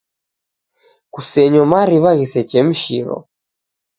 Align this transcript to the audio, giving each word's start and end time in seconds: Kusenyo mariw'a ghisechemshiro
Kusenyo 1.13 1.61
mariw'a 1.73 2.11
ghisechemshiro 2.19 3.15